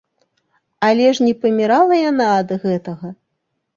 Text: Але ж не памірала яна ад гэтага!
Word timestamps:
Але 0.87 1.11
ж 1.17 1.27
не 1.27 1.33
памірала 1.43 1.95
яна 2.11 2.27
ад 2.39 2.49
гэтага! 2.65 3.07